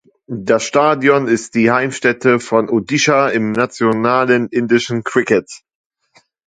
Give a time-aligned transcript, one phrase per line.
[0.25, 5.61] Das Stadion ist die Heimstätte von Odisha im nationalen indischen Cricket.